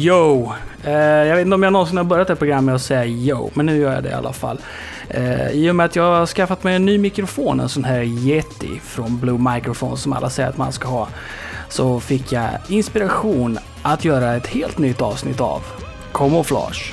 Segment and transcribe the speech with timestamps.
[0.00, 0.52] Yo!
[0.84, 3.50] Eh, jag vet inte om jag någonsin har börjat det program med att säga yo,
[3.54, 4.60] men nu gör jag det i alla fall.
[5.08, 8.02] Eh, I och med att jag har skaffat mig en ny mikrofon, en sån här
[8.02, 11.08] Yeti från Blue Microphone som alla säger att man ska ha,
[11.68, 15.62] så fick jag inspiration att göra ett helt nytt avsnitt av
[16.12, 16.92] Camouflage.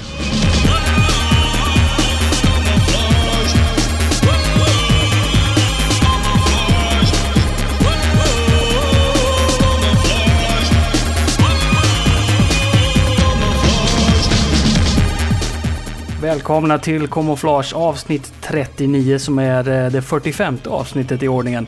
[16.27, 21.67] Välkomna till kamouflage avsnitt 39 som är eh, det 45 avsnittet i ordningen.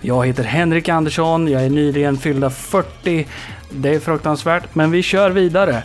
[0.00, 3.26] Jag heter Henrik Andersson, jag är nyligen fyllda 40.
[3.70, 5.82] Det är fruktansvärt, men vi kör vidare.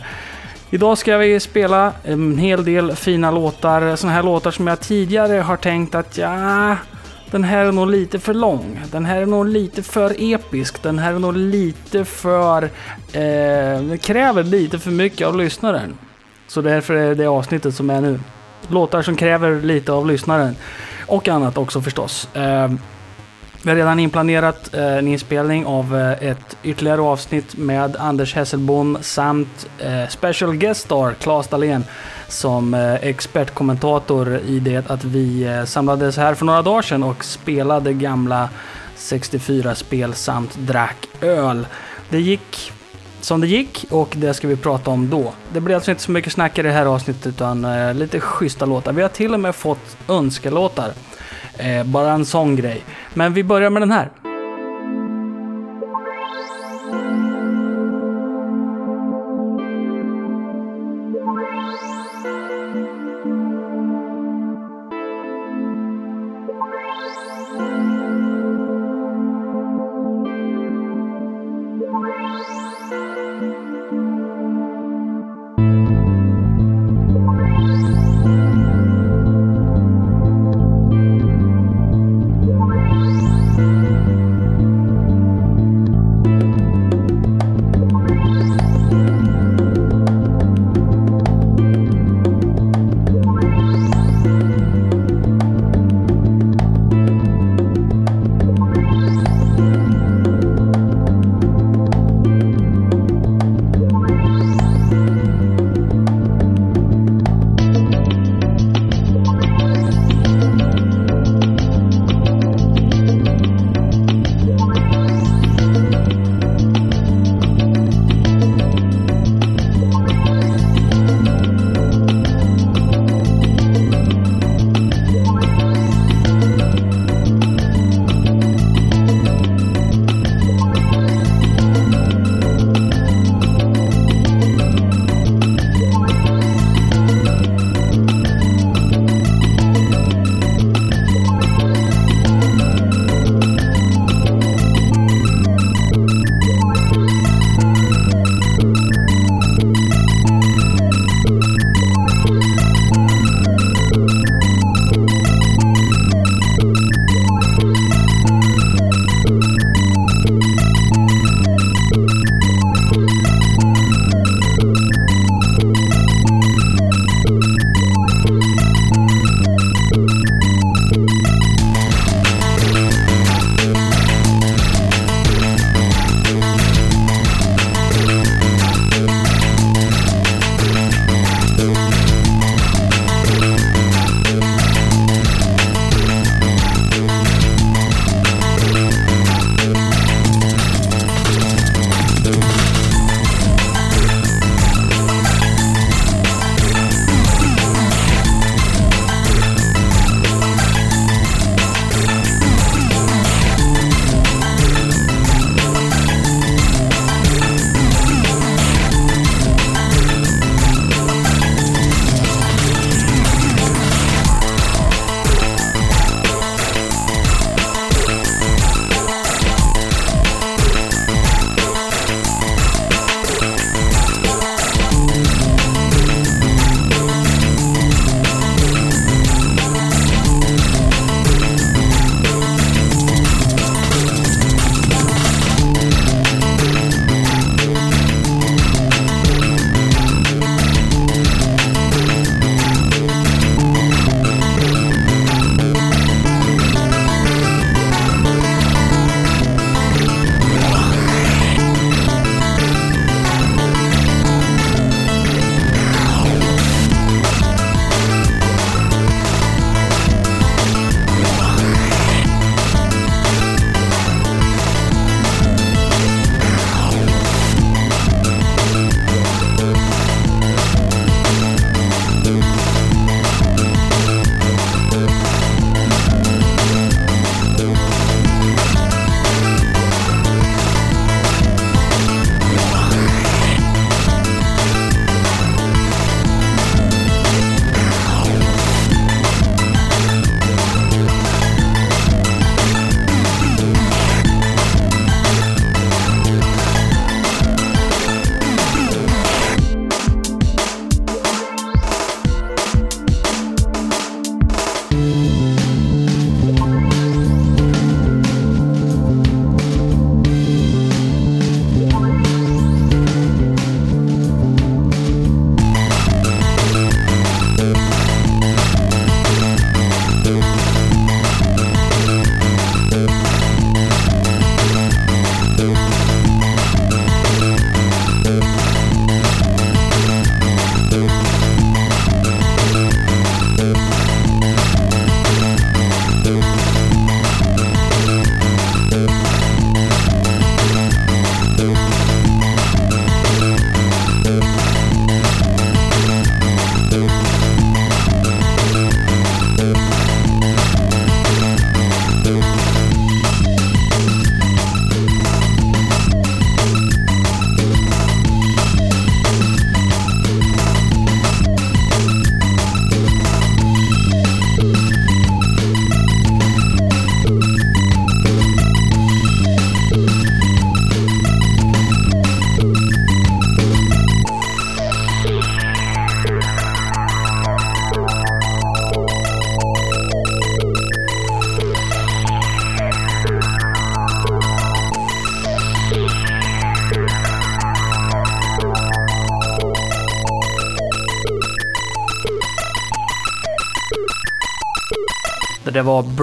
[0.70, 5.40] Idag ska vi spela en hel del fina låtar, sådana här låtar som jag tidigare
[5.40, 6.76] har tänkt att ja,
[7.30, 8.80] den här är nog lite för lång.
[8.92, 10.82] Den här är nog lite för episk.
[10.82, 12.62] Den här är nog lite för...
[13.12, 15.96] Eh, kräver lite för mycket av lyssnaren.
[16.50, 18.20] Så därför är det avsnittet som är nu.
[18.68, 20.56] Låtar som kräver lite av lyssnaren.
[21.06, 22.28] Och annat också förstås.
[22.34, 22.72] Eh,
[23.62, 28.98] vi har redan inplanerat eh, en inspelning av eh, ett ytterligare avsnitt med Anders Hesselbom
[29.00, 31.84] samt eh, special guest star Claes Dahlén
[32.28, 37.24] som eh, expertkommentator i det att vi eh, samlades här för några dagar sedan och
[37.24, 38.48] spelade gamla
[38.96, 41.66] 64-spel samt drack öl.
[42.08, 42.72] Det gick
[43.24, 45.32] som det gick och det ska vi prata om då.
[45.52, 48.66] Det blir alltså inte så mycket snack i det här avsnittet utan eh, lite schyssta
[48.66, 48.92] låtar.
[48.92, 50.92] Vi har till och med fått önskelåtar.
[51.56, 52.82] Eh, bara en sån grej.
[53.14, 54.10] Men vi börjar med den här.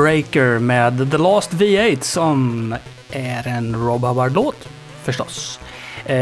[0.07, 2.75] Breaker med The Last V8 som
[3.11, 4.67] är en Rob Hubbard-låt
[5.03, 5.59] förstås.
[6.05, 6.17] Eh,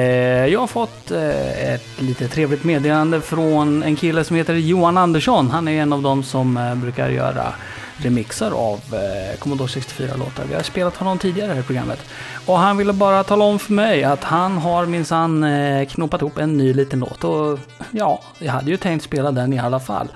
[0.46, 5.50] jag har fått eh, ett lite trevligt meddelande från en kille som heter Johan Andersson.
[5.50, 7.54] Han är en av dem som eh, brukar göra
[7.98, 10.44] remixar av eh, Commodore 64-låtar.
[10.50, 12.00] Vi har spelat honom tidigare här i programmet.
[12.46, 16.38] Och han ville bara tala om för mig att han har minsann eh, knoppat ihop
[16.38, 17.24] en ny liten låt.
[17.24, 17.60] Och
[17.92, 20.08] ja, jag hade ju tänkt spela den i alla fall.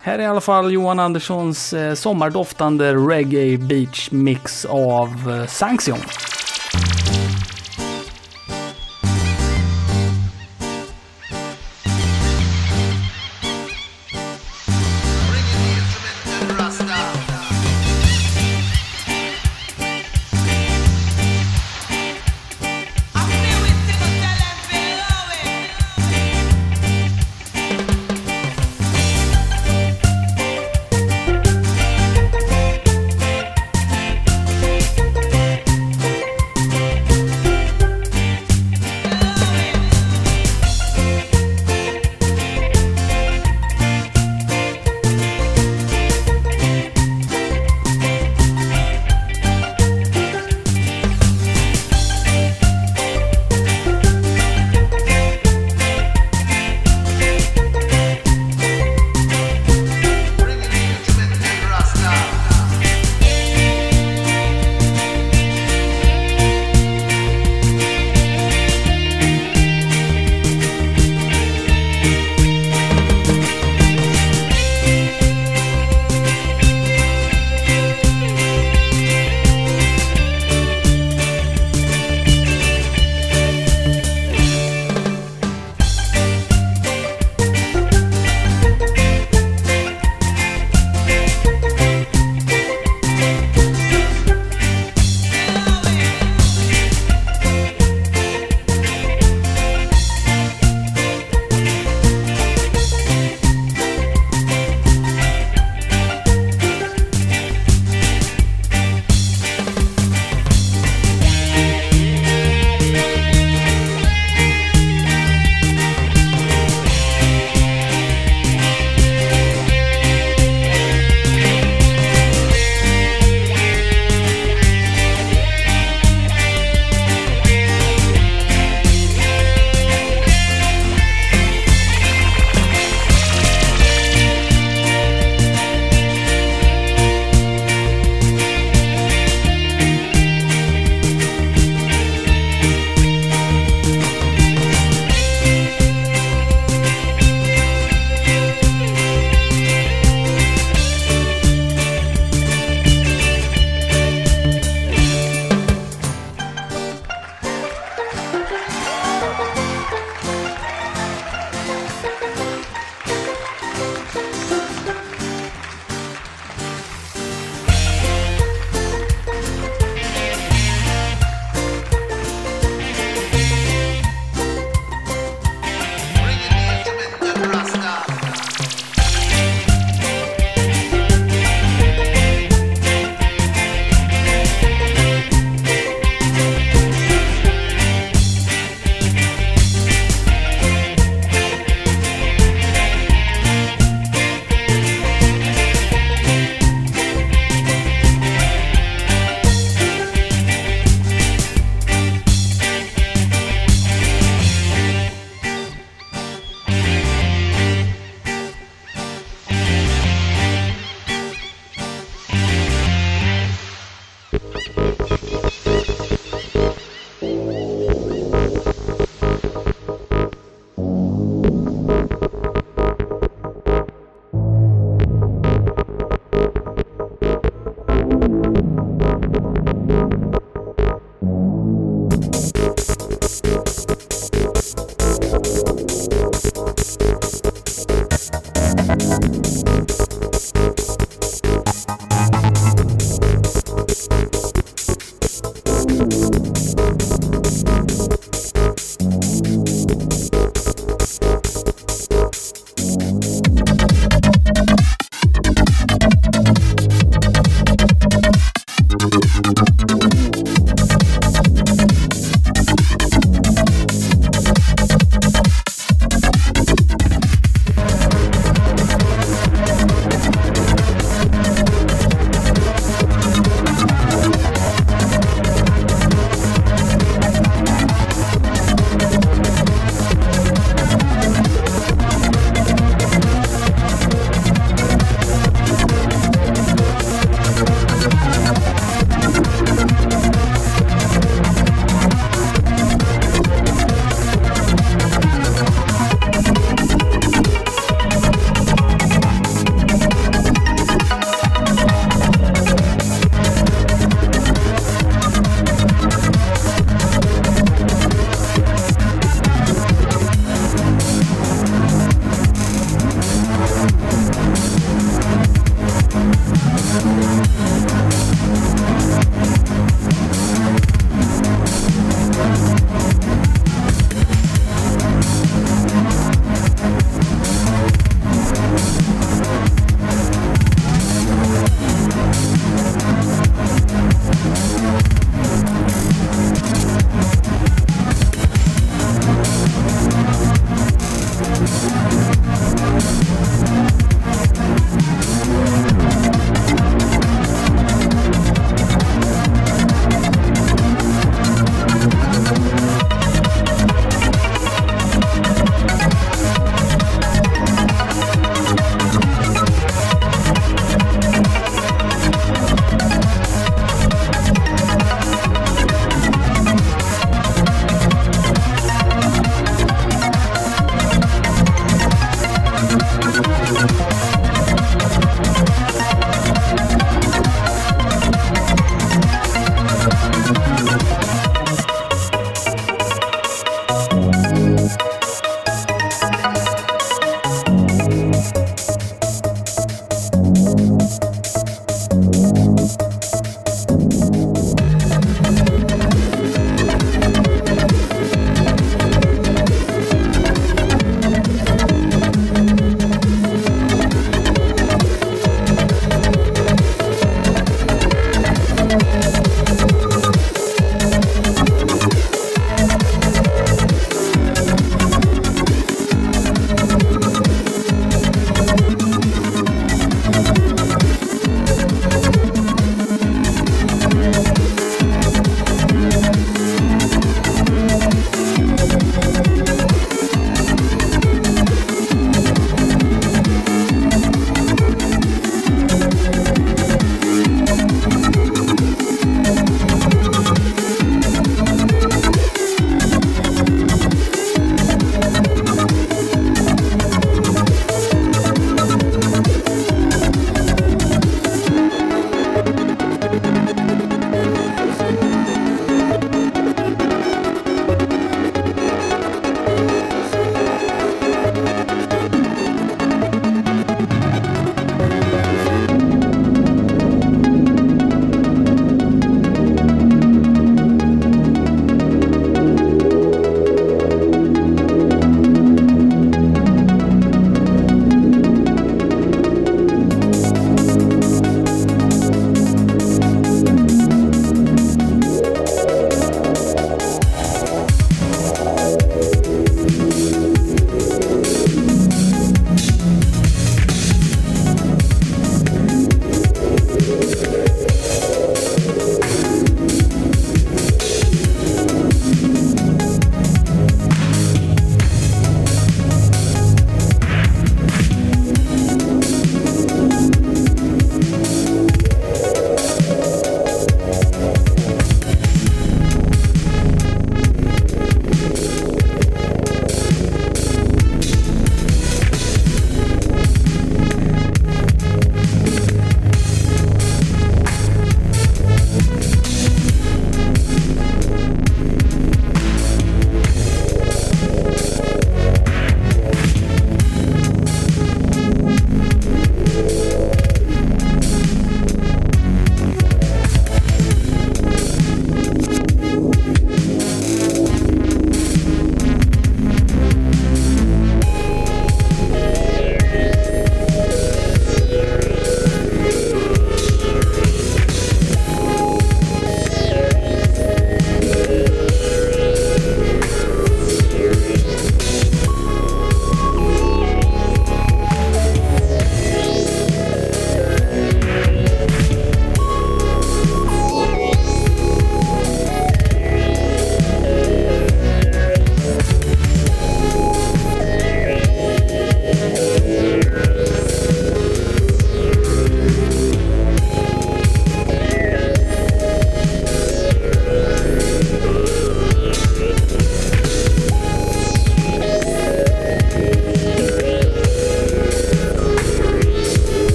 [0.00, 5.98] Här är i alla fall Johan Anderssons eh, sommardoftande reggae beach mix av Sanction.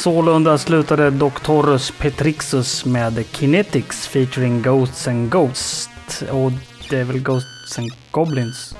[0.00, 6.22] Sålunda slutade Doctorus Petrixus med Kinetics featuring Ghosts and Ghosts.
[6.30, 6.52] Och
[6.90, 8.76] det är väl Ghosts and Goblins?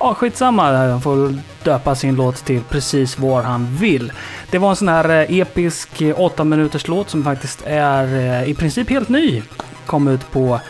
[0.00, 0.76] Ja, skitsamma.
[0.76, 4.12] Han får döpa sin låt till precis vad han vill.
[4.50, 8.50] Det var en sån här eh, episk eh, 8 minuters låt som faktiskt är eh,
[8.50, 9.42] i princip helt ny.
[9.86, 10.60] Kom ut på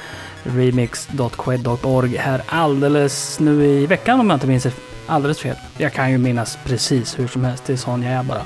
[0.43, 4.67] remix.qued.org här alldeles nu i veckan om jag inte minns
[5.07, 5.57] alldeles fel.
[5.77, 8.43] Jag kan ju minnas precis hur som helst, det är sån jag är bara.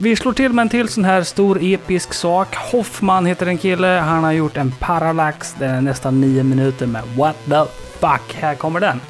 [0.00, 2.56] Vi slår till med en till sån här stor episk sak.
[2.56, 3.86] Hoffman heter en kille.
[3.86, 5.54] Han har gjort en parallax.
[5.58, 7.64] Den är nästan nio minuter med What the
[8.00, 8.34] fuck.
[8.34, 9.00] Här kommer den.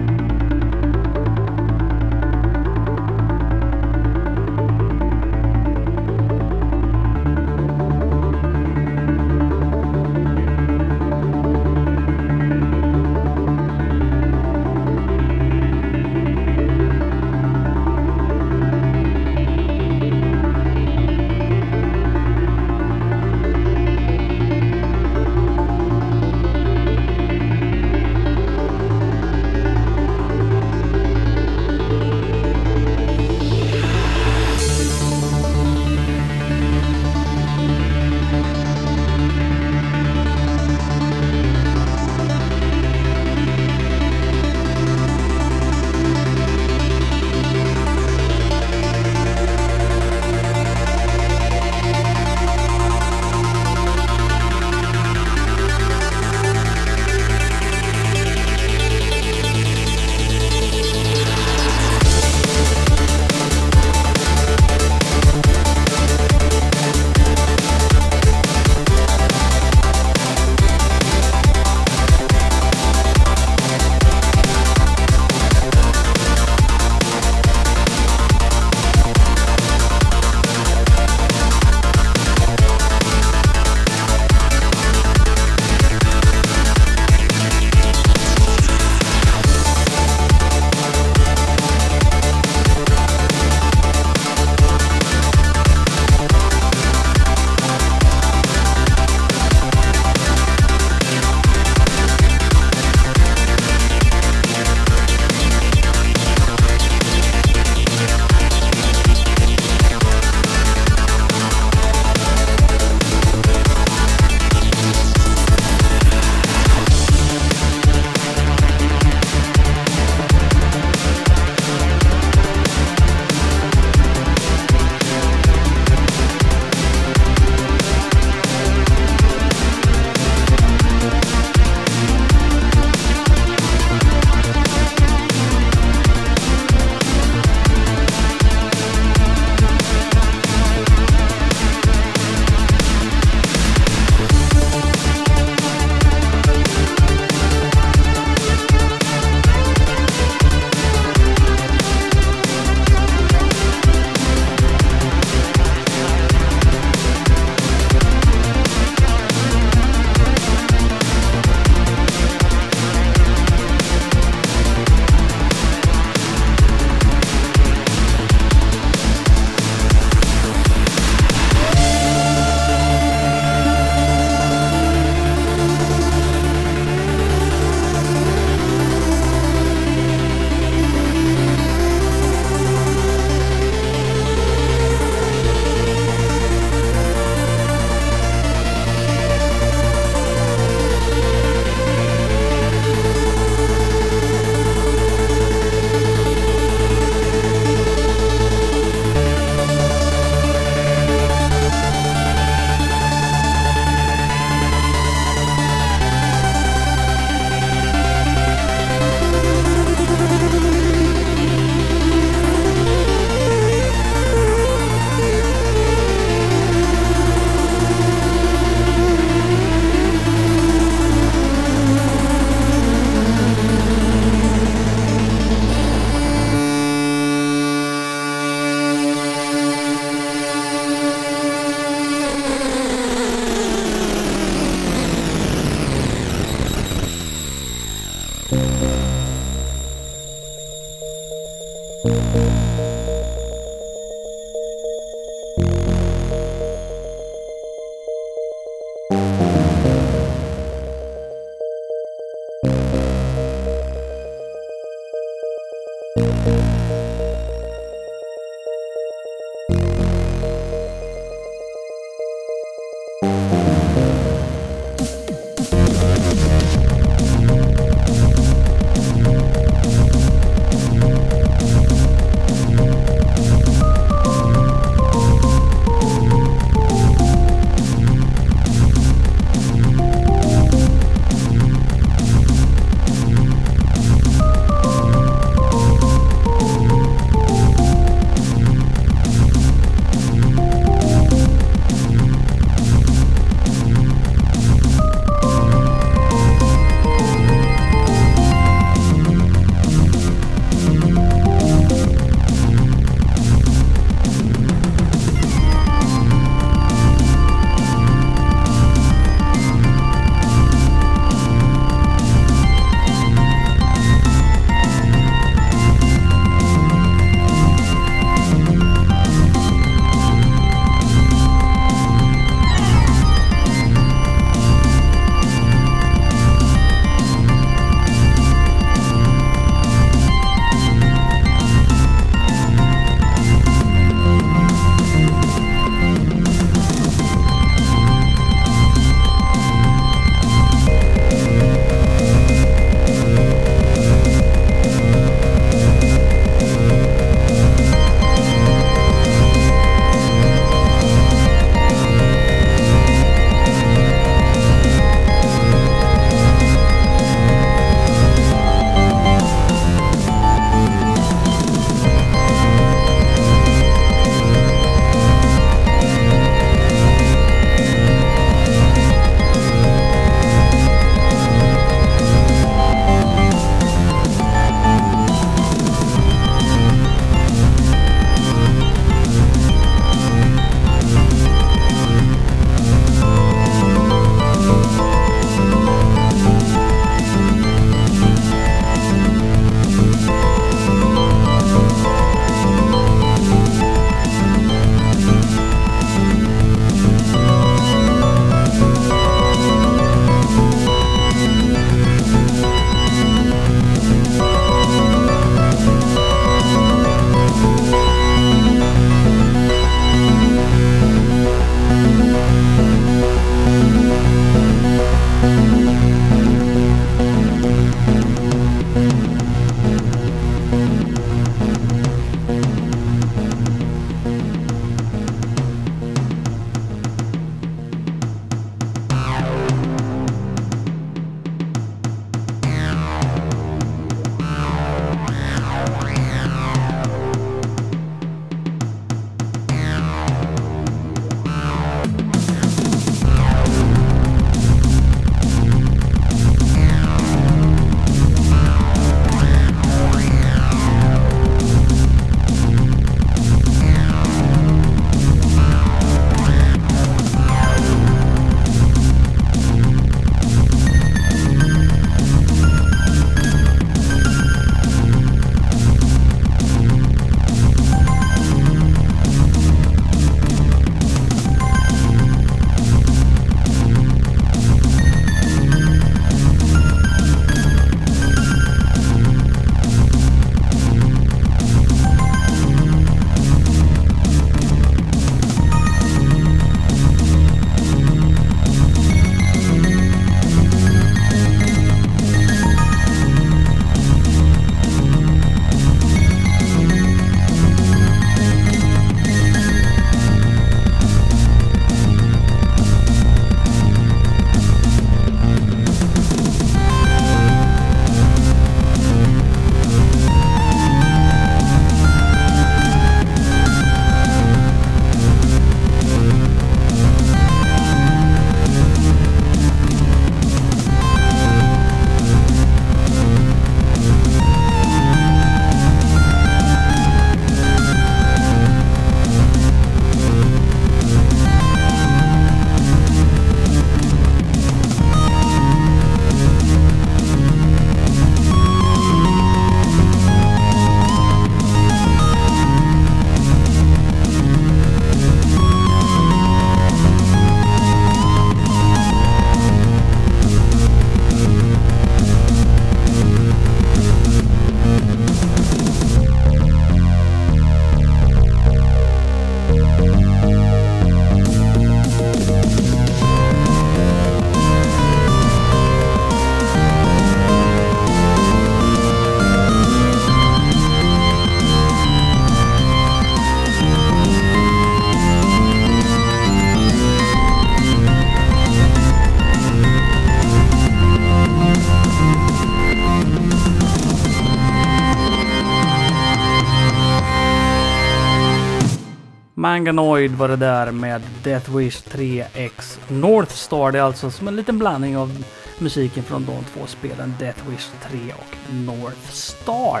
[589.78, 593.92] Manganoid var det där med Death Wish 3X North Star.
[593.92, 595.44] Det är alltså som en liten blandning av
[595.78, 600.00] musiken från de två spelen Death Wish 3 och North Star.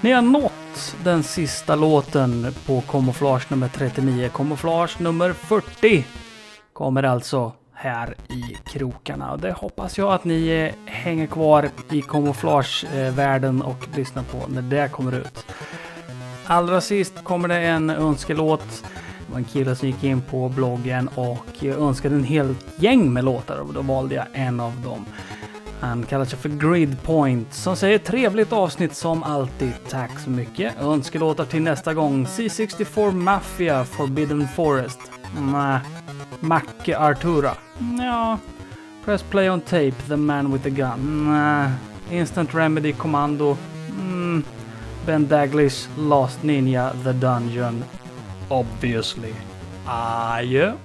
[0.00, 4.30] Ni har nått den sista låten på Camouflage nummer 39.
[4.34, 6.04] Camouflage nummer 40
[6.72, 9.32] kommer alltså här i krokarna.
[9.32, 14.62] Och det hoppas jag att ni hänger kvar i kamouflagevärlden eh, och lyssnar på när
[14.62, 15.46] det kommer ut.
[16.50, 18.84] Allra sist kommer det en önskelåt.
[19.26, 23.24] Det var en kille som gick in på bloggen och önskade en hel gäng med
[23.24, 25.04] låtar och då valde jag en av dem.
[25.80, 29.72] Han kallar sig för Gridpoint som säger trevligt avsnitt som alltid.
[29.88, 30.80] Tack så mycket.
[30.80, 32.26] Önskelåtar till nästa gång.
[32.26, 35.00] C64 Mafia Forbidden Forest.
[35.38, 35.80] Nä.
[36.40, 37.52] Macke Artura.
[37.98, 38.38] Ja.
[39.04, 41.24] Press play on tape, the man with the gun.
[41.26, 41.72] Nä.
[42.10, 43.56] Instant Remedy Commando.
[44.00, 44.44] Mm.
[45.08, 47.82] Ben Daglish, Lost Ninja, The Dungeon.
[48.50, 49.32] Obviously.
[49.86, 50.76] Adjö.